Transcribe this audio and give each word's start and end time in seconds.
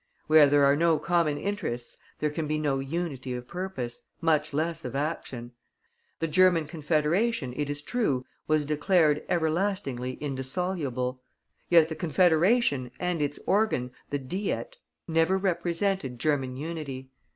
Where 0.25 0.47
there 0.47 0.65
are 0.65 0.75
no 0.75 0.97
common 0.97 1.37
interests 1.37 1.95
there 2.17 2.31
can 2.31 2.47
be 2.47 2.57
no 2.57 2.79
unity 2.79 3.35
of 3.35 3.47
purpose, 3.47 4.01
much 4.19 4.51
less 4.51 4.83
of 4.83 4.95
action. 4.95 5.51
The 6.17 6.27
German 6.27 6.65
Confederation, 6.65 7.53
it 7.55 7.69
is 7.69 7.83
true, 7.83 8.25
was 8.47 8.65
declared 8.65 9.23
everlastingly 9.29 10.13
indissoluble; 10.13 11.21
yet 11.69 11.87
the 11.87 11.95
Confederation, 11.95 12.89
and 12.99 13.21
its 13.21 13.37
organ, 13.45 13.91
the 14.09 14.17
Diet, 14.17 14.75
never 15.07 15.37
represented 15.37 16.17
German 16.17 16.57
unity. 16.57 17.11